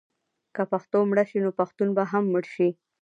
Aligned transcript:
که 0.55 0.63
پښتو 0.71 0.97
مړه 1.09 1.23
شي 1.29 1.39
نو 1.45 1.49
پښتون 1.59 1.89
به 1.97 2.03
هم 2.11 2.23
مړ 2.33 2.43
شي. 2.53 2.69